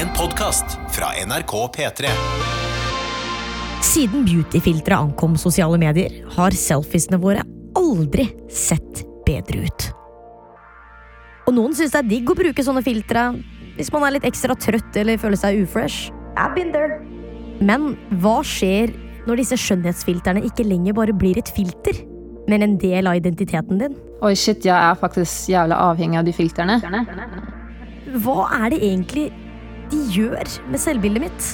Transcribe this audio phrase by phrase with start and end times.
[0.00, 2.08] En podkast fra NRK P3.
[3.84, 7.42] Siden beautyfilteret ankom sosiale medier, har selfiesene våre
[7.76, 9.88] aldri sett bedre ut.
[11.50, 13.26] Og noen syns det er digg å bruke sånne filtre
[13.76, 16.08] hvis man er litt ekstra trøtt eller føler seg ufresh.
[16.32, 17.02] I've been there.
[17.60, 17.92] Men
[18.24, 18.94] hva skjer
[19.28, 22.00] når disse skjønnhetsfiltrene ikke lenger bare blir et filter,
[22.48, 24.00] men en del av identiteten din?
[24.24, 26.80] Oi, shit, jeg er faktisk jævla avhengig av de filtrene.
[28.24, 29.28] Hva er det egentlig
[29.90, 31.50] de gjør med selvbildet mitt?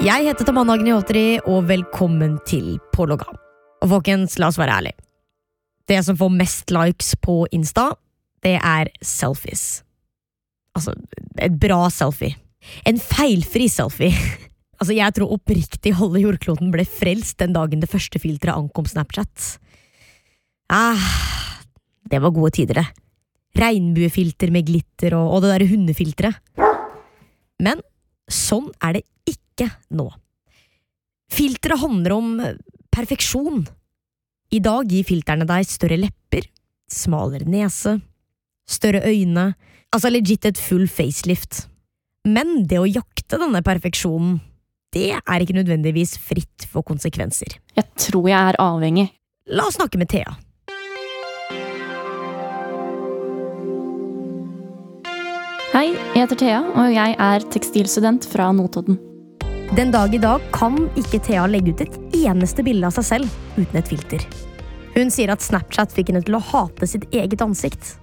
[0.00, 3.34] Jeg heter Tamanna Agniotri, og velkommen til Pålogga.
[3.84, 4.96] Og folkens, la oss være ærlige.
[5.90, 7.90] Det som får mest likes på Insta,
[8.40, 9.82] det er selfies.
[10.78, 10.94] Altså,
[11.36, 12.38] et bra selfie.
[12.88, 14.14] En feilfri selfie.
[14.80, 19.58] Altså, Jeg tror oppriktig halve jordkloden ble frelst den dagen det første filteret ankom Snapchat.
[20.72, 20.96] Ah,
[22.08, 22.86] det var gode tider, det.
[23.60, 26.40] Regnbuefilter med glitter og, og det derre hundefilteret.
[27.60, 27.84] Men
[28.32, 30.08] sånn er det ikke nå.
[31.28, 32.30] Filteret handler om
[32.88, 33.66] perfeksjon.
[34.50, 36.48] I dag gir filterne deg større lepper,
[36.90, 37.98] smalere nese,
[38.64, 39.50] større øyne,
[39.92, 41.66] altså legit et full facelift.
[42.28, 44.40] Men det å jakte denne perfeksjonen,
[44.92, 47.54] det er ikke nødvendigvis fritt for konsekvenser.
[47.72, 49.06] Jeg tror jeg er avhengig.
[49.48, 50.34] La oss snakke med Thea.
[55.70, 58.98] Hei, jeg heter Thea, og jeg er tekstilstudent fra Notodden.
[59.78, 63.38] Den dag i dag kan ikke Thea legge ut et eneste bilde av seg selv
[63.56, 64.26] uten et filter.
[64.92, 67.94] Hun sier at Snapchat fikk henne til å hate sitt eget ansikt.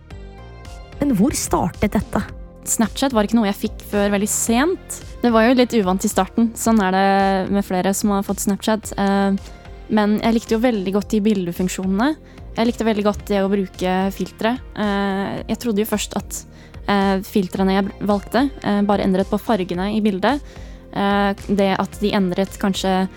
[1.04, 2.24] Men hvor startet dette?
[2.68, 4.98] Snapchat var ikke noe jeg fikk før veldig sent.
[5.22, 6.50] Det var jo litt uvant i starten.
[6.60, 8.92] Sånn er det med flere som har fått Snapchat.
[9.00, 9.54] Eh,
[9.90, 12.10] Men jeg likte jo veldig godt de bildefunksjonene.
[12.58, 14.58] Jeg likte veldig godt det å bruke filtre.
[14.76, 16.42] Eh, Jeg trodde jo først at
[16.92, 18.50] eh, filtrene jeg valgte,
[18.84, 20.44] bare endret på fargene i bildet.
[20.92, 23.08] Det at de endret kanskje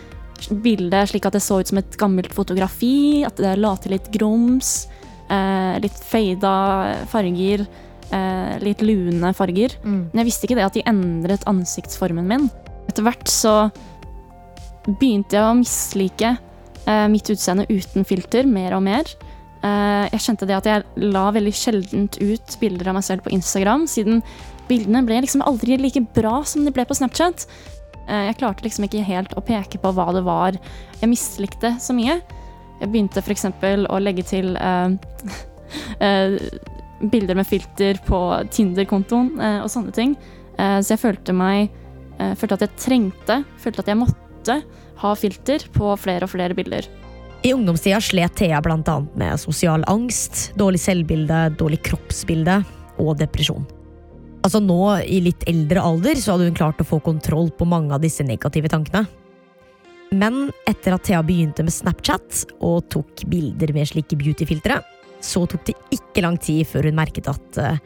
[0.62, 4.10] bildet slik at det så ut som et gammelt fotografi, at det la til litt
[4.12, 4.88] grums,
[5.80, 7.64] litt fada farger,
[8.14, 9.76] eh, litt lune farger.
[10.10, 12.50] Men jeg visste ikke det at de endret ansiktsformen min.
[12.90, 13.54] Etter hvert så
[14.86, 16.36] begynte jeg å mislike
[16.86, 19.10] eh, mitt utseende uten filter mer og mer.
[19.60, 23.34] Eh, jeg kjente det at jeg la veldig sjeldent ut bilder av meg selv på
[23.34, 24.22] Instagram, siden
[24.70, 27.46] bildene ble liksom aldri like bra som de ble på Snapchat.
[28.06, 30.56] Eh, jeg klarte liksom ikke helt å peke på hva det var
[31.00, 32.18] jeg mislikte så mye.
[32.80, 33.46] Jeg begynte f.eks.
[33.92, 34.96] å legge til eh,
[37.00, 38.20] bilder med filter på
[38.52, 40.16] Tinder-kontoen eh, og sånne ting.
[40.58, 41.68] Eh, så jeg følte meg
[42.18, 44.60] eh, Følte at jeg trengte, følte at jeg måtte
[45.00, 46.88] ha filter på flere og flere bilder.
[47.40, 52.58] I ungdomstida slet Thea annet med sosial angst, dårlig selvbilde, dårlig kroppsbilde
[53.00, 53.64] og depresjon.
[54.44, 57.94] Altså Nå, i litt eldre alder, så hadde hun klart å få kontroll på mange
[57.96, 59.06] av disse negative tankene.
[60.10, 64.80] Men etter at Thea begynte med Snapchat og tok bilder med slike beautyfiltre,
[65.20, 67.78] så tok det ikke lang tid før hun merket at eh,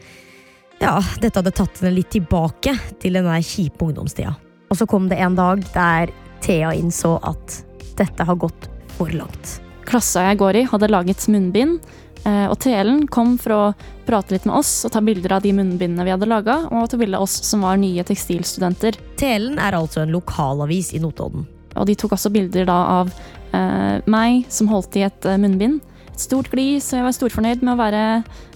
[0.80, 4.34] ja, dette hadde tatt henne litt tilbake til den der kjipe ungdomstida.
[4.70, 6.12] Og så kom det en dag der
[6.44, 7.60] Thea innså at
[7.98, 9.58] dette har gått for langt.
[9.88, 11.78] Klassa jeg går i, hadde laget munnbind,
[12.24, 13.62] eh, og Telen kom for å
[14.08, 17.00] prate litt med oss og ta bilder av de munnbindene vi hadde laga, og ta
[17.00, 18.98] bilde av oss som var nye tekstilstudenter.
[19.20, 21.46] Telen er altså en lokalavis i Notodden.
[21.74, 23.10] Og de tok også bilder da av
[23.54, 25.82] eh, meg som holdt i et eh, munnbind.
[26.14, 28.02] Stort glis, og jeg var storfornøyd med å være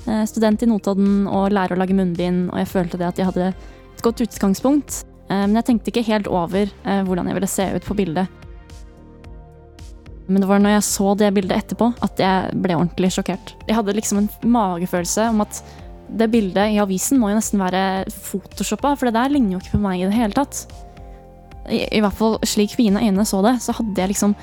[0.07, 3.27] eh, student i Notodden og lære å lage munnbind, og jeg følte det at jeg
[3.27, 5.01] hadde et godt utgangspunkt.
[5.27, 8.39] Eh, men jeg tenkte ikke helt over eh, hvordan jeg ville se ut på bildet.
[10.29, 13.55] Men det var når jeg så det bildet etterpå at jeg ble ordentlig sjokkert.
[13.67, 15.63] Jeg hadde liksom en magefølelse om at
[16.21, 17.83] det bildet i avisen må jo nesten være
[18.13, 20.63] photoshoppa, for det der ligner jo ikke på meg i det hele tatt.
[21.69, 24.37] I, i hvert fall slik mine øyne så det, så hadde jeg liksom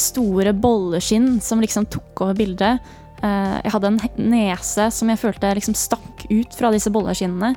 [0.00, 2.80] store bolleskinn som liksom tok over bildet.
[3.20, 4.00] Eh, jeg hadde en
[4.32, 7.52] nese som jeg følte liksom stakk ut fra disse bolleskinnene.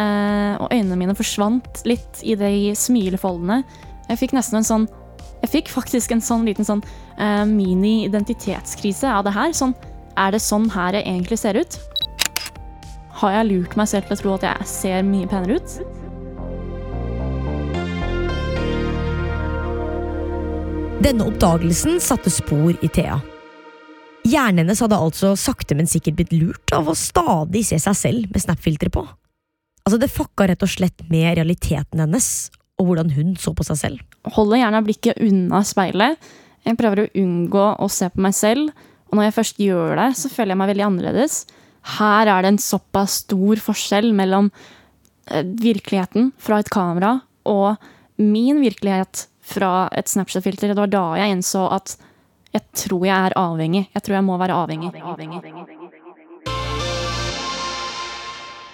[0.00, 3.60] Eh, og øynene mine forsvant litt i de smilefoldene.
[4.08, 4.90] Jeg fikk nesten en sånn
[5.42, 6.84] Jeg fikk faktisk en sånn liten sånn
[7.18, 9.50] eh, mini-identitetskrise av det her.
[9.58, 9.72] Sånn,
[10.14, 11.78] er det sånn her jeg egentlig ser ut?
[13.18, 15.91] Har jeg lurt meg selv til å tro at jeg ser mye penere ut?
[21.02, 23.16] Denne oppdagelsen satte spor i Thea.
[24.22, 28.28] Hjernen hennes hadde altså sakte, men sikkert blitt lurt av å stadig se seg selv
[28.30, 29.02] med Snap-filteret på.
[29.82, 32.28] Altså, det fucka rett og slett med realiteten hennes,
[32.78, 34.04] og hvordan hun så på seg selv.
[34.36, 36.30] Holder gjerne blikket unna speilet.
[36.62, 38.70] Jeg prøver å unngå å se på meg selv,
[39.10, 41.40] og når jeg først gjør det, så føler jeg meg veldig annerledes.
[41.96, 44.52] Her er det en såpass stor forskjell mellom
[45.26, 47.74] eh, virkeligheten fra et kamera og
[48.22, 50.72] min virkelighet fra et Snapchat-filter.
[50.72, 51.96] Det var da jeg innså at
[52.52, 53.86] jeg tror jeg er avhengig.
[53.94, 54.92] Jeg tror jeg må være avhengig.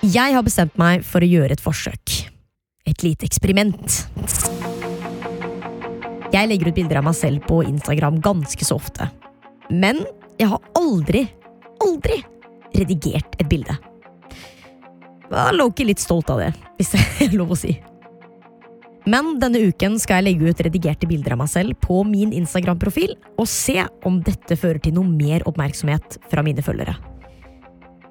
[0.09, 2.15] Jeg har bestemt meg for å gjøre et forsøk.
[2.89, 3.99] Et lite eksperiment.
[6.33, 9.09] Jeg legger ut bilder av meg selv på Instagram ganske så ofte.
[9.71, 10.01] Men
[10.41, 11.27] jeg har aldri,
[11.83, 12.19] aldri
[12.77, 13.75] redigert et bilde.
[15.29, 17.75] Jeg er Loki litt stolt av det, hvis det er lov å si.
[19.09, 23.15] Men denne uken skal jeg legge ut redigerte bilder av meg selv på min Instagram-profil,
[23.41, 26.97] og se om dette fører til noe mer oppmerksomhet fra mine følgere.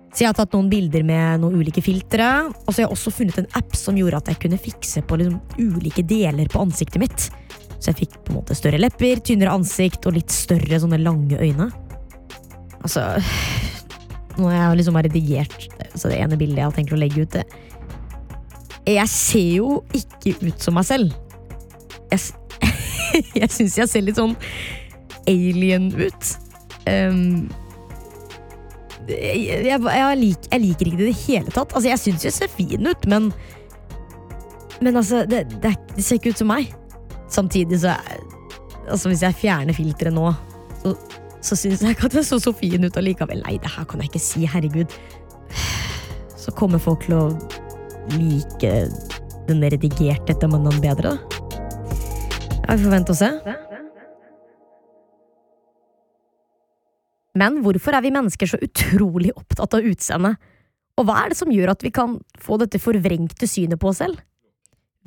[0.10, 3.14] Så jeg har tatt noen bilder med noen ulike filtre, og så har jeg også
[3.14, 7.04] funnet en app som gjorde at jeg kunne fikse på liksom ulike deler på ansiktet
[7.04, 7.28] mitt.
[7.78, 11.38] Så jeg fikk på en måte større lepper, tynnere ansikt og litt større sånne lange
[11.38, 11.70] øyne.
[12.82, 13.04] Altså
[14.38, 15.68] Når jeg liksom har redigert
[15.98, 17.44] så det ene bildet jeg har tenkt å legge ut det,
[18.88, 21.16] Jeg ser jo ikke ut som meg selv.
[22.12, 22.20] Jeg,
[23.42, 24.36] jeg syns jeg ser litt sånn
[25.28, 26.30] alien ut.
[26.88, 27.50] Um,
[29.08, 31.76] jeg, jeg, jeg, lik, jeg liker ikke det i det hele tatt.
[31.76, 33.32] Altså, jeg syns jeg ser fin ut, men
[34.80, 36.74] Men altså, det, det, det ser ikke ut som meg.
[37.34, 37.96] Samtidig så
[38.88, 40.30] Altså, hvis jeg fjerner filteret nå,
[40.80, 40.94] så,
[41.44, 43.42] så syns jeg ikke at jeg så så fin ut allikevel.
[43.44, 44.94] Nei, det her kan jeg ikke si, herregud.
[46.40, 47.24] Så kommer folk til å
[48.16, 48.74] like
[49.48, 51.16] den redigerte ettermannen bedre.
[52.68, 53.32] Vi får vente og se.
[57.38, 60.40] Men hvorfor er vi mennesker så utrolig opptatt av utseendet?
[60.98, 64.02] Og hva er det som gjør at vi kan få dette forvrengte synet på oss
[64.02, 64.24] selv?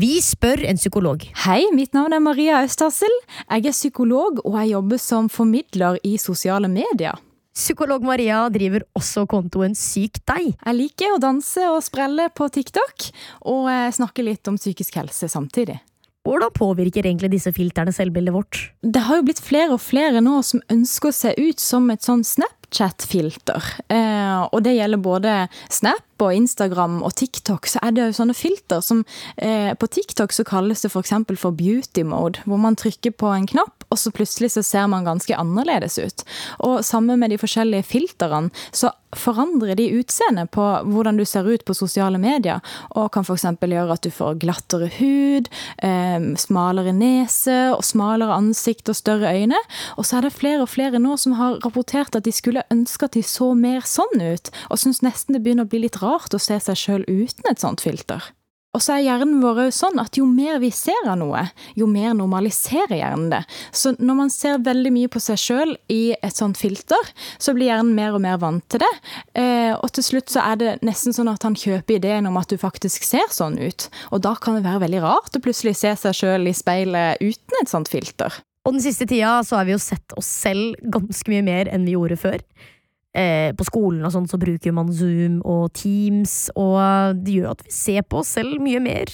[0.01, 1.27] Vi spør en psykolog.
[1.43, 3.13] Hei, mitt navn er Maria Østhassel.
[3.43, 7.19] Jeg er psykolog, og jeg jobber som formidler i sosiale medier.
[7.57, 10.53] Psykolog Maria driver også kontoen Syk deg.
[10.55, 13.11] Jeg liker å danse og sprelle på TikTok,
[13.51, 15.79] og snakke snakker litt om psykisk helse samtidig.
[16.27, 18.59] Hvordan påvirker egentlig disse filterne selvbildet vårt?
[18.83, 22.05] Det har jo blitt flere og flere nå som ønsker å se ut som et
[22.05, 23.71] sånn Snapchat-filter.
[23.89, 25.37] Eh, og det gjelder både
[25.73, 29.05] Snap og Instagram og TikTok, så er det jo sånne filter som
[29.37, 31.13] eh, På TikTok så kalles det f.eks.
[31.27, 34.89] For, for beauty mode, hvor man trykker på en knapp, og så plutselig så ser
[34.91, 36.25] man ganske annerledes ut.
[36.67, 41.65] Og sammen med de forskjellige filtrene, så forandrer de utseendet på hvordan du ser ut
[41.67, 42.61] på sosiale medier,
[42.95, 43.47] og kan f.eks.
[43.59, 45.51] gjøre at du får glattere hud,
[45.83, 49.59] eh, smalere nese og smalere ansikt og større øyne.
[49.99, 53.09] Og så er det flere og flere nå som har rapportert at de skulle ønske
[53.09, 56.10] at de så mer sånn ut, og syns nesten det begynner å bli litt rart
[56.19, 58.33] å se seg sjøl uten et sånt filter.
[58.71, 61.41] Og så er hjernen vår sånn at jo mer vi ser av noe,
[61.75, 63.41] jo mer normaliserer hjernen det.
[63.75, 67.11] Så når man ser veldig mye på seg sjøl i et sånt filter,
[67.43, 68.93] så blir hjernen mer og mer vant til det.
[69.35, 72.53] Eh, og til slutt så er det nesten sånn at han kjøper ideen om at
[72.53, 73.89] du faktisk ser sånn ut.
[74.15, 77.63] Og da kan det være veldig rart å plutselig se seg sjøl i speilet uten
[77.65, 78.39] et sånt filter.
[78.69, 81.89] Og den siste tida så har vi jo sett oss selv ganske mye mer enn
[81.89, 82.39] vi gjorde før.
[83.11, 87.65] Eh, på skolen og sånn så bruker man Zoom og Teams, og det gjør at
[87.67, 89.11] vi ser på oss selv mye mer.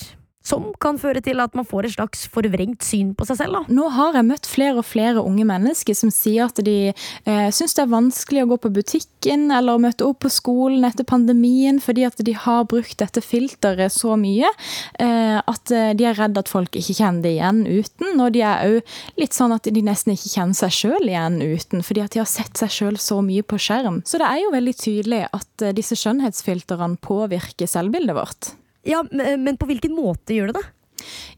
[0.46, 3.58] Som kan føre til at man får et slags forvrengt syn på seg selv.
[3.58, 3.74] da.
[3.74, 7.76] Nå har jeg møtt flere og flere unge mennesker som sier at de eh, syns
[7.76, 12.06] det er vanskelig å gå på butikken eller møte opp på skolen etter pandemien fordi
[12.08, 14.48] at de har brukt dette filteret så mye
[15.02, 18.20] eh, at eh, de er redd at folk ikke kjenner det igjen uten.
[18.20, 21.84] Og de er òg litt sånn at de nesten ikke kjenner seg sjøl igjen uten,
[21.86, 24.02] fordi at de har sett seg sjøl så mye på skjerm.
[24.06, 28.54] Så det er jo veldig tydelig at eh, disse skjønnhetsfiltrene påvirker selvbildet vårt.
[28.86, 30.66] Ja, men men på hvilken måte gjør det det?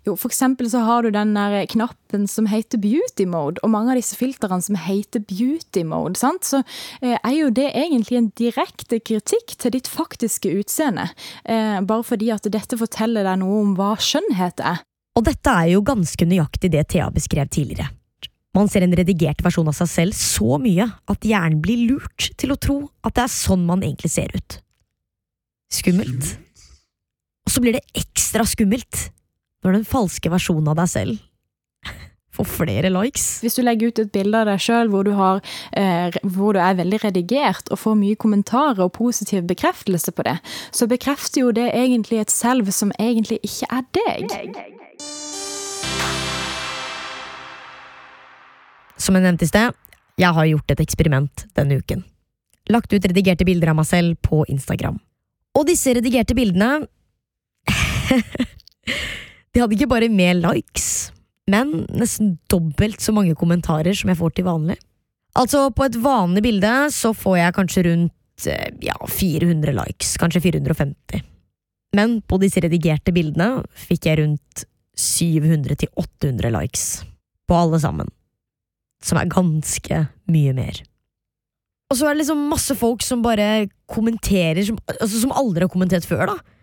[0.07, 3.93] Jo, for eksempel så har du den der knappen som heter beauty mode, og mange
[3.93, 6.47] av disse filtrene som heter beauty mode, sant?
[6.47, 6.63] så
[7.03, 11.09] eh, er jo det egentlig en direkte kritikk til ditt faktiske utseende.
[11.45, 14.83] Eh, bare fordi at dette forteller deg noe om hva skjønnhet er.
[15.19, 17.91] Og dette er jo ganske nøyaktig det Thea beskrev tidligere.
[18.57, 22.55] Man ser en redigert versjon av seg selv så mye at hjernen blir lurt til
[22.55, 24.61] å tro at det er sånn man egentlig ser ut.
[25.75, 26.39] Skummelt.
[27.49, 29.07] Og så blir det ekstra skummelt
[29.65, 31.21] når den falske versjonen av deg selv
[32.37, 33.39] får flere likes.
[33.41, 36.99] Hvis du legger ut et bilde av deg sjøl hvor, eh, hvor du er veldig
[37.07, 40.35] redigert og får mye kommentarer og positiv bekreftelse på det,
[40.77, 44.37] så bekrefter jo det egentlig et selv som egentlig ikke er deg.
[49.01, 49.73] Som jeg nevnte i sted,
[50.21, 52.05] jeg har gjort et eksperiment denne uken.
[52.69, 55.01] Lagt ut redigerte bilder av meg selv på Instagram.
[55.57, 56.85] Og disse redigerte bildene
[59.53, 61.11] De hadde ikke bare mer likes,
[61.51, 64.77] men nesten dobbelt så mange kommentarer som jeg får til vanlig.
[65.39, 70.43] Altså, på et vanlig bilde så får jeg kanskje rundt eh, ja, 400 likes, kanskje
[70.49, 71.25] 450.
[71.97, 74.67] Men på disse redigerte bildene fikk jeg rundt
[74.99, 76.87] 700-800 likes.
[77.49, 78.11] På alle sammen.
[79.05, 80.83] Som er ganske mye mer.
[81.89, 85.73] Og så er det liksom masse folk som bare kommenterer, som, altså som aldri har
[85.73, 86.58] kommentert før, da.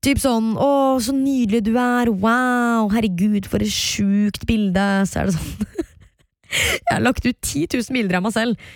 [0.00, 2.08] Typ sånn 'Å, så nydelig du er.
[2.08, 2.88] Wow.
[2.88, 5.66] Herregud, for et sjukt bilde.' Så er det sånn
[6.88, 8.70] Jeg har lagt ut 10 000 bilder av meg selv.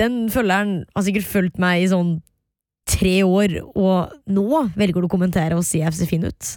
[0.00, 2.22] Den følgeren har sikkert fulgt meg i sånn
[2.88, 4.46] tre år, og nå
[4.76, 6.50] velger du å kommentere og si jeg ser fin ut.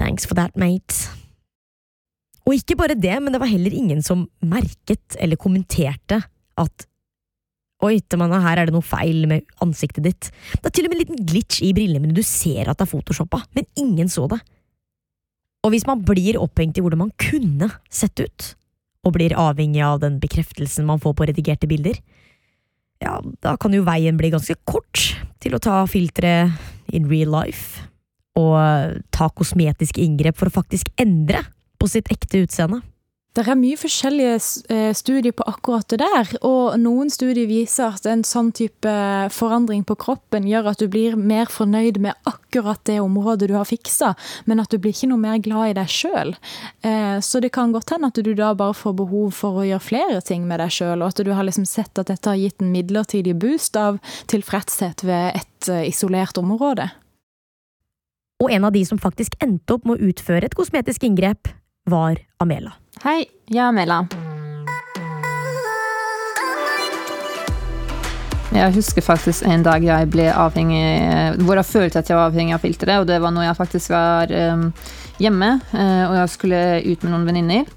[0.00, 1.08] Thanks for that, mate.
[2.48, 6.22] Og ikke bare det, men det var heller ingen som merket eller kommenterte
[6.58, 6.86] at
[7.86, 10.30] Oi, manna, her er det noe feil med ansiktet ditt.
[10.56, 12.88] Det er til og med en liten glitch i brillene mine, du ser at det
[12.88, 14.40] er photoshoppa, men ingen så det.
[15.62, 18.52] Og hvis man blir opphengt i hvordan man kunne sett ut,
[19.06, 22.00] og blir avhengig av den bekreftelsen man får på redigerte bilder,
[22.98, 23.14] ja,
[23.46, 25.04] da kan jo veien bli ganske kort
[25.38, 26.58] til å ta filteret
[26.94, 27.86] in real life,
[28.38, 31.44] og ta kosmetiske inngrep for å faktisk endre
[31.78, 32.82] på sitt ekte utseende.
[33.36, 34.36] Det er mye forskjellige
[34.72, 38.94] eh, studier på akkurat det der, og noen studier viser at en sånn type
[39.30, 43.68] forandring på kroppen gjør at du blir mer fornøyd med akkurat det området du har
[43.68, 44.14] fiksa,
[44.48, 46.34] men at du blir ikke noe mer glad i deg sjøl.
[46.82, 49.86] Eh, så det kan godt hende at du da bare får behov for å gjøre
[49.86, 52.64] flere ting med deg sjøl, og at du har liksom sett at dette har gitt
[52.64, 54.00] en midlertidig boost av
[54.32, 56.88] tilfredshet ved et eh, isolert område.
[58.42, 61.52] Og en av de som faktisk endte opp med å utføre et kosmetisk inngrep,
[61.88, 62.74] var Amela.
[62.98, 63.96] Hei, jeg er Mela.
[68.50, 72.56] Jeg husker faktisk en dag jeg ble avhengig Hvor jeg følte at jeg var avhengig
[72.56, 73.04] av filteret.
[73.04, 74.64] Og det var når jeg faktisk var um,
[75.22, 77.70] hjemme uh, og jeg skulle ut med noen venninner.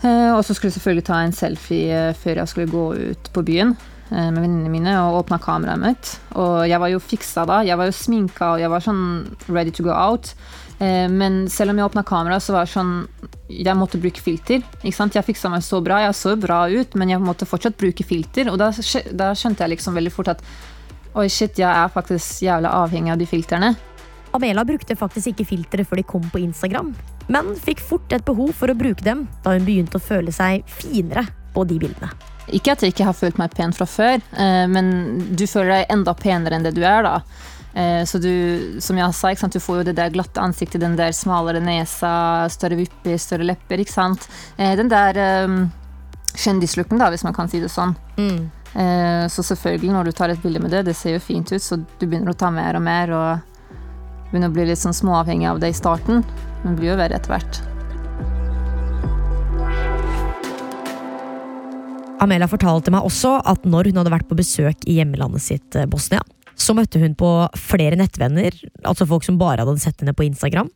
[0.00, 3.30] Uh, og så skulle jeg selvfølgelig ta en selfie uh, før jeg skulle gå ut
[3.36, 3.76] på byen
[4.10, 6.12] med venninnene mine og åpna kameraet mitt.
[6.38, 7.62] Og jeg var jo fiksa da.
[7.66, 9.02] Jeg var jo sminka og jeg var sånn
[9.48, 10.34] ready to go out.
[10.78, 12.94] Eh, men selv om jeg åpna kamera, så var det sånn
[13.48, 14.62] Jeg måtte bruke filter.
[14.82, 15.14] ikke sant?
[15.14, 18.50] Jeg fiksa meg så bra, jeg så bra ut, men jeg måtte fortsatt bruke filter.
[18.50, 18.72] Og da,
[19.14, 20.42] da skjønte jeg liksom veldig fort at
[21.16, 23.70] oi, shit, jeg er faktisk jævla avhengig av de filterne.
[24.36, 26.90] Amela brukte faktisk ikke filtre før de kom på Instagram,
[27.32, 30.66] men fikk fort et behov for å bruke dem da hun begynte å føle seg
[30.68, 32.35] finere på de bildene.
[32.54, 34.90] Ikke at jeg ikke har følt meg pen fra før, eh, men
[35.36, 37.16] du føler deg enda penere enn det du er da.
[37.74, 38.30] Eh, så du,
[38.80, 42.46] som jeg sa, sant, du får jo det der glatte ansiktet, den der smalere nesa,
[42.52, 43.82] større vipper, større lepper.
[43.82, 44.28] ikke sant?
[44.56, 45.58] Eh, den der um,
[46.36, 47.96] kjendislooken, da, hvis man kan si det sånn.
[48.16, 48.46] Mm.
[49.32, 51.78] Så selvfølgelig, når du tar et bilde med det, det ser jo fint ut, så
[51.80, 53.54] du begynner å ta mer og mer og
[54.28, 56.20] begynner å bli litt sånn småavhengig av det i starten.
[56.60, 57.62] Men blir jo verre etter hvert.
[62.22, 66.22] Amela fortalte meg også at når hun hadde vært på besøk i hjemlandet sitt Bosnia,
[66.56, 67.28] så møtte hun på
[67.60, 68.54] flere nettvenner,
[68.88, 70.70] altså folk som bare hadde sett henne på Instagram,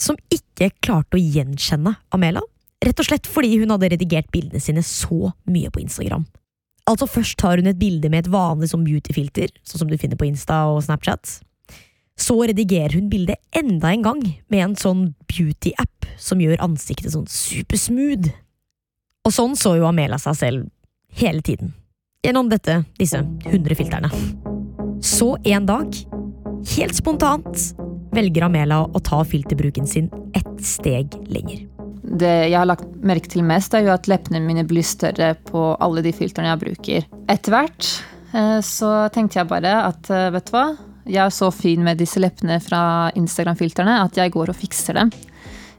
[0.00, 2.42] som ikke klarte å gjenkjenne Amela.
[2.84, 6.24] Rett og slett fordi hun hadde redigert bildene sine så mye på Instagram.
[6.88, 10.20] Altså Først tar hun et bilde med et vanlig som beautyfilter, sånn som du finner
[10.20, 11.38] på Insta og Snapchat.
[12.20, 17.28] Så redigerer hun bildet enda en gang med en sånn beauty-app som gjør ansiktet sånn
[17.30, 18.30] supersmooth.
[19.24, 20.64] Og sånn så jo Amela seg selv
[21.16, 21.72] hele tiden.
[22.24, 24.10] Gjennom dette, disse 100 filterne.
[25.04, 25.96] Så en dag,
[26.74, 27.62] helt spontant,
[28.12, 31.64] velger Amela å ta filterbruken sin ett steg lenger.
[32.04, 35.70] Det jeg har lagt merke til mest, er jo at leppene mine blir større på
[35.80, 37.08] alle de filtrene jeg bruker.
[37.32, 37.90] Etter hvert
[38.36, 40.66] eh, så tenkte jeg bare at eh, vet du hva,
[41.08, 45.16] jeg er så fin med disse leppene fra Instagram-filtrene at jeg går og fikser dem.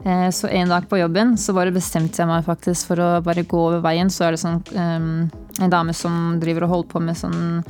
[0.06, 3.44] Eh, så en dag på jobben så bare bestemte jeg meg faktisk for å bare
[3.44, 4.12] gå over veien.
[4.14, 7.64] Så er det sånn en dame som driver og holder på med sånn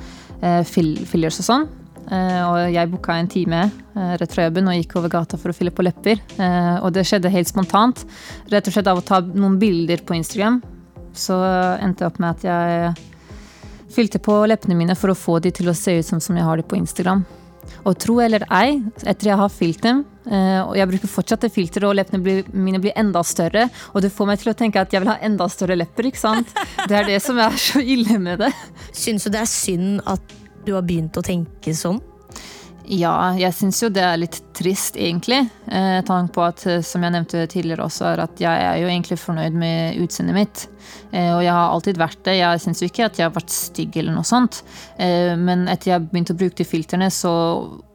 [0.44, 1.68] Eh, fillers og sånn.
[2.06, 3.64] Uh, og jeg booka en time
[3.96, 6.20] uh, rett fra jobben og gikk over gata for å fylle på lepper.
[6.86, 8.04] og det skjedde helt spontant.
[8.52, 10.60] Rett og slett av å ta noen bilder på Instagram.
[11.18, 11.40] Så
[11.82, 12.94] endte jeg opp med at jeg
[13.96, 16.46] fylte på leppene mine for å få de til å se ut som, som jeg
[16.46, 17.24] har de på Instagram.
[17.86, 21.86] Og tro eller ei, etter jeg har fylt dem, og jeg bruker fortsatt det filteret,
[21.86, 25.04] og leppene mine blir enda større, og det får meg til å tenke at jeg
[25.04, 26.50] vil ha enda større lepper, ikke sant?
[26.90, 28.52] Det er det som er så ille med det.
[28.94, 32.02] Syns du det er synd at du har begynt å tenke sånn?
[32.86, 35.40] Ja, jeg syns jo det er litt trist, egentlig.
[35.66, 38.90] Eh, tanke på at, eh, som jeg nevnte tidligere også, er at jeg er jo
[38.92, 40.66] egentlig fornøyd med utseendet mitt.
[41.12, 42.36] Eh, og jeg har alltid vært det.
[42.38, 44.62] Jeg syns jo ikke at jeg har vært stygg eller noe sånt.
[45.02, 47.34] Eh, men etter jeg begynte å bruke de filtrene, så,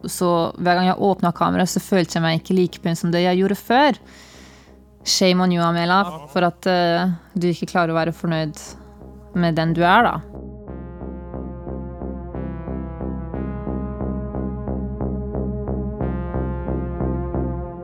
[0.03, 3.23] så hver gang jeg åpna kameraet, så følte jeg meg ikke like pen som det
[3.29, 4.05] jeg gjorde før.
[5.07, 8.59] Shame on you, Amela, for at eh, du ikke klarer å være fornøyd
[9.39, 10.50] med den du er, da.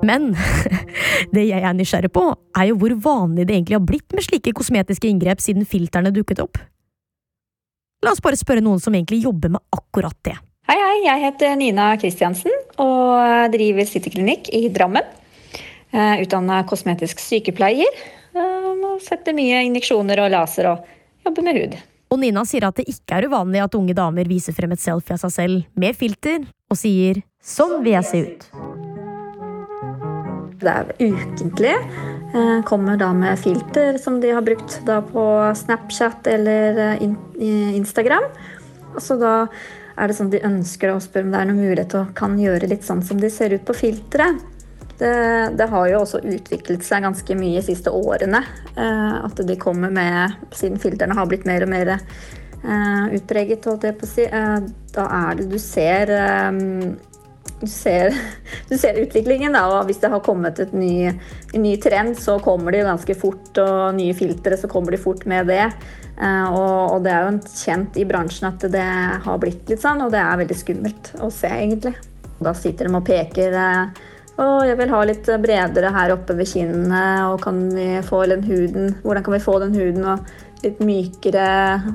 [0.07, 0.31] Men
[1.35, 2.25] det jeg er nysgjerrig på,
[2.57, 6.43] er jo hvor vanlig det egentlig har blitt med slike kosmetiske inngrep siden filterne dukket
[6.45, 6.61] opp.
[8.05, 10.37] La oss bare spørre noen som egentlig jobber med akkurat det.
[10.67, 10.95] Hei, hei.
[11.07, 15.07] Jeg heter Nina Kristiansen og driver Cityklinikk i Drammen.
[15.95, 18.01] Eh, Utdanna kosmetisk sykepleier.
[18.35, 20.89] Eh, og Setter mye injeksjoner og laser og
[21.27, 21.77] jobber med hud.
[22.11, 25.17] Og Nina sier at det ikke er uvanlig at unge damer viser frem et selfie
[25.17, 28.76] av seg selv med filter, og sier 'sånn vil jeg se ut'.
[30.67, 31.75] Det er ukentlig.
[32.35, 35.25] Eh, Kommer da med filter som de har brukt da på
[35.63, 37.07] Snapchat eller eh,
[37.39, 38.27] i Instagram.
[38.97, 39.35] Og så da
[39.97, 42.35] er det sånn de ønsker å spørre om det er noen mulighet til å kan
[42.41, 44.43] gjøre litt sånn som de ser ut på filteret.
[44.97, 45.13] Det,
[45.61, 48.41] det har jo også utviklet seg ganske mye de siste årene.
[48.77, 53.85] eh, At de kommer med Siden filtrene har blitt mer og mer eh, utpreget, holdt
[53.85, 54.25] jeg på å si.
[54.25, 54.57] eh,
[54.97, 56.63] Da er det du ser eh,
[57.61, 58.15] du ser,
[58.69, 62.39] du ser utviklingen, da, og hvis det har kommet et ny, en ny trend, så
[62.45, 65.65] kommer de ganske fort, og nye filtre, så kommer de fort med det.
[66.17, 68.91] Eh, og, og det er jo kjent i bransjen at det
[69.27, 71.97] har blitt litt sånn, og det er veldig skummelt å se, egentlig.
[72.37, 74.03] Da sitter de og peker eh,
[74.37, 78.45] å, jeg vil ha litt bredere her oppe ved kinnene, og kan vi få den
[78.45, 80.27] huden Hvordan kan vi få den huden og
[80.65, 81.49] litt mykere,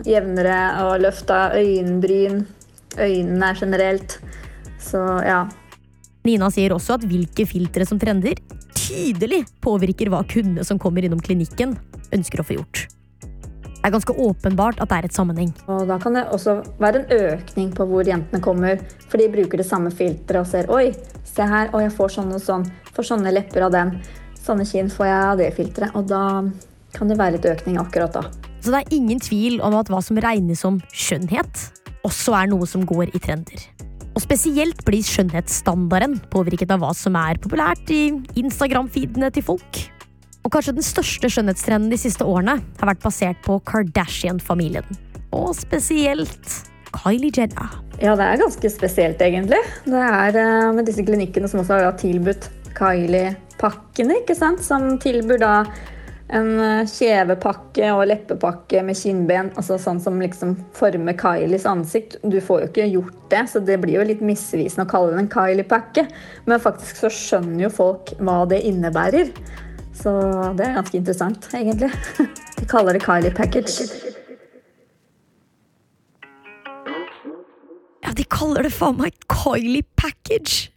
[0.08, 2.44] jevnere, og løfta øyenbryn,
[2.98, 4.20] øynene generelt.
[4.82, 5.46] Så ja.
[6.28, 8.38] Nina sier også at hvilke filtre som trender,
[8.78, 11.78] tydelig påvirker hva kundene som kommer innom klinikken,
[12.14, 12.88] ønsker å få gjort.
[13.82, 15.50] Det er ganske åpenbart at det er et sammenheng.
[15.66, 18.78] Og da kan det også være en økning på hvor jentene kommer,
[19.10, 20.92] for de bruker det samme filteret og ser Oi,
[21.26, 22.68] se her, og jeg får sånn og sånn.
[22.94, 23.96] Får sånne lepper av den.
[24.38, 25.98] Sånne kinn får jeg av det filteret.
[25.98, 26.24] Og da
[26.94, 28.28] kan det være litt økning akkurat da.
[28.62, 31.66] Så det er ingen tvil om at hva som regnes som skjønnhet,
[32.06, 33.66] også er noe som går i trender.
[34.12, 38.10] Og spesielt blir skjønnhetsstandarden påvirket av hva som er populært i
[38.42, 39.84] Instagram-feedene til folk.
[40.42, 44.88] Og kanskje den største skjønnhetstrenden de siste årene har vært basert på Kardashian-familien.
[45.32, 46.58] Og spesielt
[46.92, 47.78] Kylie Jenner.
[48.02, 49.62] Ja, det er ganske spesielt, egentlig.
[49.86, 54.64] Det er eh, med disse klinikkene som også har tilbudt Kylie-pakkene, ikke sant?
[54.66, 55.54] Som tilbyr da
[56.32, 62.16] en eh, kjevepakke og leppepakke med kinnben, altså sånn som liksom former Kylies ansikt.
[62.24, 65.26] Du får jo ikke gjort det, så det blir jo litt misvisende å kalle det
[65.26, 66.06] en Kylie-pakke.
[66.48, 69.34] Men faktisk så skjønner jo folk hva det innebærer.
[70.02, 70.16] Så
[70.56, 71.92] det er ganske interessant, egentlig.
[72.62, 73.90] De kaller det Kylie package.
[78.02, 80.70] Ja, de kaller det faen meg Kylie package!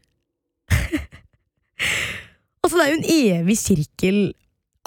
[2.63, 4.19] altså, det er jo en evig sirkel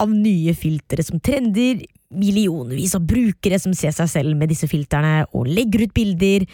[0.02, 1.82] av nye filtre som trender,
[2.14, 6.46] millionvis av brukere som ser seg selv med disse filtrene og legger ut bilder,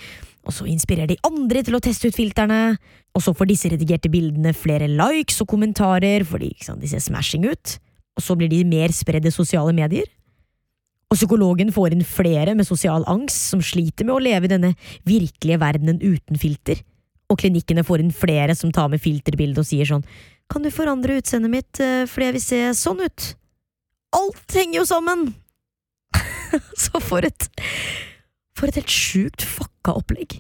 [0.44, 2.76] og så inspirerer de andre til å teste ut filtrene,
[3.14, 7.46] og så får disse redigerte bildene flere likes og kommentarer fordi sant, de ser smashing
[7.48, 7.78] ut,
[8.18, 10.08] og så blir de mer spredd i sosiale medier.
[11.12, 14.72] Og psykologen får inn flere med sosial angst som sliter med å leve i denne
[15.06, 16.80] virkelige verdenen uten filter.
[17.30, 20.04] Og klinikkene får inn flere som tar med filterbilde og sier sånn
[20.54, 23.24] Kan du forandre utseendet mitt eh, fordi jeg vil se sånn ut?
[24.14, 25.24] Alt henger jo sammen!
[26.84, 27.48] Så for et
[28.54, 30.36] For et helt sjukt fucka opplegg.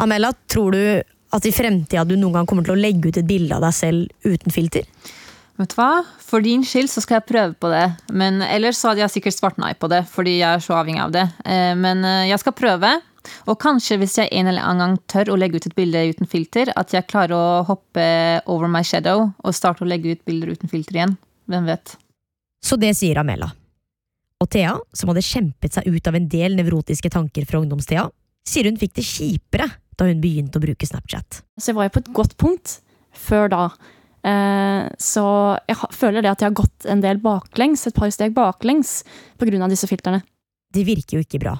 [0.00, 0.82] Amela, tror du
[1.36, 3.76] at i fremtida du noen gang kommer til å legge ut et bilde av deg
[3.76, 4.88] selv uten filter?
[5.58, 5.90] Vet du hva?
[6.24, 7.84] For din skyld så skal jeg prøve på det.
[8.16, 11.04] Men ellers så hadde jeg sikkert svart nei på det, fordi jeg er så avhengig
[11.04, 11.26] av det.
[11.44, 12.94] Eh, Men eh, jeg skal prøve.
[13.48, 16.30] Og kanskje hvis jeg en eller annen gang tør å legge ut et bilde uten
[16.30, 18.08] filter, at jeg klarer å hoppe
[18.46, 21.16] over my shadow og starte å legge ut bilder uten filter igjen.
[21.48, 21.96] Hvem vet?
[22.64, 23.50] Så det sier Amela.
[24.38, 28.06] Og Thea, som hadde kjempet seg ut av en del nevrotiske tanker fra ungdomstida,
[28.46, 31.42] sier hun fikk det kjipere da hun begynte å bruke Snapchat.
[31.58, 32.78] Så jeg var jo på et godt punkt
[33.18, 33.62] før da.
[34.22, 35.24] Eh, så
[35.66, 39.02] jeg føler det at jeg har gått en del baklengs, et par steg baklengs,
[39.40, 40.22] av disse filtrene.
[40.74, 41.56] Det virker jo ikke bra.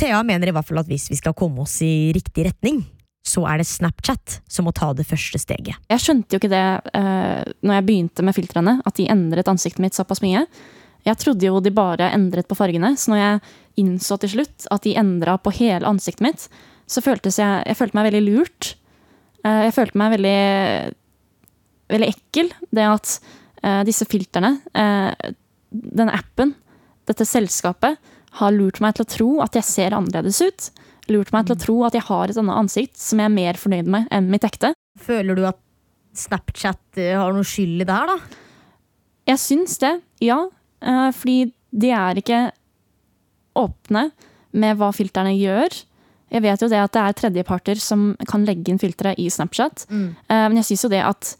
[0.00, 2.80] Thea mener i hvert fall at hvis vi skal komme oss i riktig retning,
[3.26, 5.76] så er det Snapchat som må ta det første steget.
[5.90, 9.82] Jeg skjønte jo ikke det uh, når jeg begynte med filtrene, at de endret ansiktet
[9.84, 10.46] mitt såpass mye.
[11.04, 13.42] Jeg trodde jo de bare endret på fargene, så når jeg
[13.84, 16.46] innså til slutt at de endra på hele ansiktet mitt,
[16.90, 18.72] så føltes jeg, jeg følte meg veldig lurt.
[19.44, 20.40] Uh, jeg følte meg veldig,
[21.92, 22.50] veldig ekkel.
[22.72, 24.56] Det at uh, disse filtrene,
[25.70, 26.56] denne appen,
[27.06, 28.00] dette selskapet,
[28.38, 30.68] har lurt meg til å tro at jeg ser annerledes ut.
[31.10, 33.58] Lurt meg til å tro at jeg har et annet ansikt som jeg er mer
[33.58, 34.72] fornøyd med enn mitt ekte.
[35.00, 35.58] Føler du at
[36.20, 38.40] Snapchat eh, har noe skyld i det her, da?
[39.30, 39.92] Jeg syns det,
[40.24, 40.40] ja.
[40.82, 42.40] Eh, fordi de er ikke
[43.58, 44.08] åpne
[44.50, 45.74] med hva filterne gjør.
[46.30, 49.86] Jeg vet jo det at det er tredjeparter som kan legge inn filtre i Snapchat.
[49.90, 50.08] Mm.
[50.30, 51.34] Eh, Men jeg syns jo det at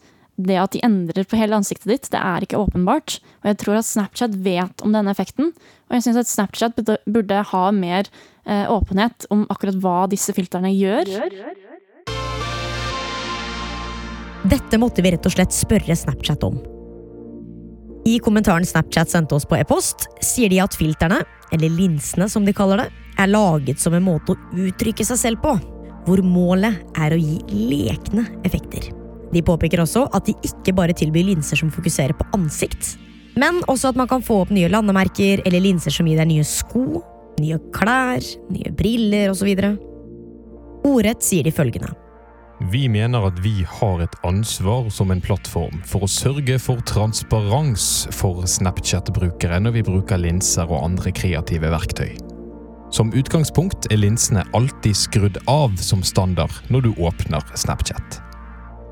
[0.47, 3.19] det at de endrer på hele ansiktet ditt, det er ikke åpenbart.
[3.41, 5.51] Og jeg tror at Snapchat vet om denne effekten.
[5.89, 8.07] Og jeg syns at Snapchat burde- ha mer
[8.45, 11.09] eh, åpenhet om akkurat hva disse filtrene gjør.
[14.51, 16.57] Dette måtte vi rett og slett spørre Snapchat om.
[18.05, 21.21] I kommentaren Snapchat sendte oss på e-post, sier de at filterne,
[21.53, 22.87] eller linsene som de kaller det,
[23.21, 25.53] er laget som en måte å uttrykke seg selv på,
[26.07, 29.00] hvor målet er å gi lekne effekter.
[29.31, 32.95] De påpeker også at de ikke bare tilbyr linser som fokuserer på ansikt,
[33.39, 36.45] men også at man kan få opp nye landemerker eller linser som gir deg nye
[36.47, 37.01] sko,
[37.39, 39.51] nye klær, nye briller osv.
[40.87, 41.93] Ordrett sier de følgende.
[42.69, 48.05] Vi mener at vi har et ansvar som en plattform for å sørge for transparens
[48.13, 52.11] for Snapchat-brukere når vi bruker linser og andre kreative verktøy.
[52.93, 58.19] Som utgangspunkt er linsene alltid skrudd av som standard når du åpner Snapchat.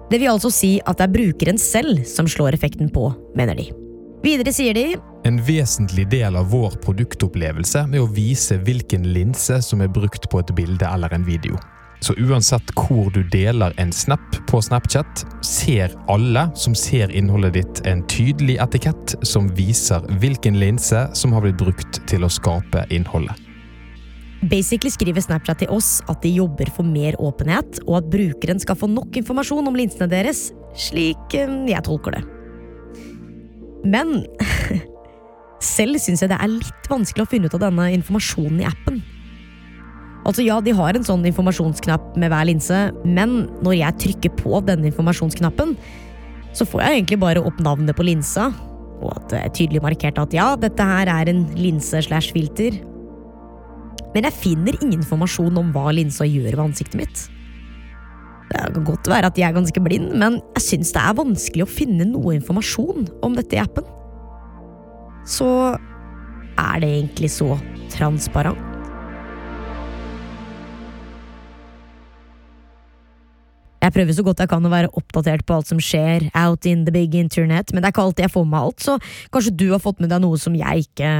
[0.09, 3.67] Det vil altså si at det er brukeren selv som slår effekten på, mener de.
[4.23, 4.87] Videre sier de
[5.27, 10.41] En vesentlig del av vår produktopplevelse er å vise hvilken linse som er brukt på
[10.41, 11.59] et bilde eller en video.
[12.01, 17.83] Så uansett hvor du deler en snap på Snapchat, ser alle som ser innholdet ditt
[17.91, 23.48] en tydelig etikett som viser hvilken linse som har blitt brukt til å skape innholdet.
[24.47, 28.77] Basically skriver Snapchat til oss at de jobber for mer åpenhet, og at brukeren skal
[28.79, 30.49] få nok informasjon om linsene deres,
[30.79, 32.23] slik eh, jeg tolker det.
[33.83, 34.21] Men
[35.75, 39.01] selv syns jeg det er litt vanskelig å finne ut av denne informasjonen i appen.
[40.27, 44.63] Altså ja, De har en sånn informasjonsknapp med hver linse, men når jeg trykker på
[44.67, 45.75] denne informasjonsknappen,
[46.55, 48.49] så får jeg egentlig bare opp navnet på linsa,
[48.99, 52.79] og at det er tydelig markert at ja, dette her er en linse slash filter.
[54.15, 57.25] Men jeg finner ingen informasjon om hva linsa gjør ved ansiktet mitt.
[58.49, 61.65] Det kan godt være at jeg er ganske blind, men jeg syns det er vanskelig
[61.65, 63.85] å finne noe informasjon om dette i appen.
[65.29, 65.49] Så
[66.57, 67.53] er det egentlig så
[67.93, 68.68] transparent?
[73.89, 76.83] Jeg prøver så godt jeg kan å være oppdatert på alt som skjer out in
[76.85, 78.97] the big internet, men det er ikke alltid jeg får med alt, så
[79.33, 81.13] kanskje du har fått med deg noe som jeg ikke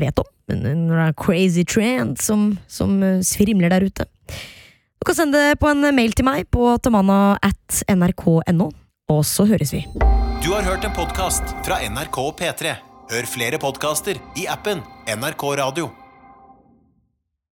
[0.00, 0.32] vet om?
[0.50, 4.06] En, crazy trend som, som eh, svrimler der ute?
[4.98, 8.70] Du kan sende det på en mail til meg på tamanna at nrk.no,
[9.14, 9.84] og så høres vi.
[10.42, 12.74] Du har hørt en podkast fra NRK P3.
[13.12, 15.92] Hør flere podkaster i appen NRK Radio.